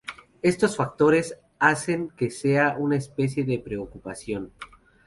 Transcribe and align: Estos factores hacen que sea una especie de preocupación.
Estos 0.41 0.77
factores 0.77 1.37
hacen 1.59 2.09
que 2.09 2.31
sea 2.31 2.75
una 2.79 2.95
especie 2.95 3.43
de 3.43 3.59
preocupación. 3.59 4.51